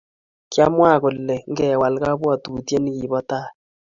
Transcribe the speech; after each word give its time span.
Kyamwa 0.51 0.91
kole 1.01 1.35
ngewal 1.51 1.93
kabwatutyet 2.03 2.81
nigibo 2.81 3.19
tai 3.29 3.51